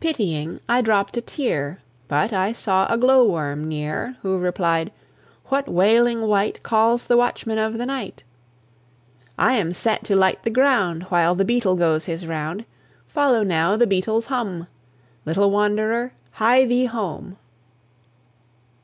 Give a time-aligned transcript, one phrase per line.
[0.00, 1.78] Pitying, I dropped a tear;
[2.08, 4.90] But I saw a glow worm near, Who replied,
[5.50, 8.24] "What wailing wight Calls the watchman of the night?
[9.38, 12.64] "I am set to light the ground While the beetle goes his round.
[13.06, 14.66] Follow now the beetle's hum
[15.24, 17.36] Little wanderer, hie thee home!"